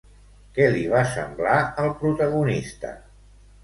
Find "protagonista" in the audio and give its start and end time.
2.03-2.99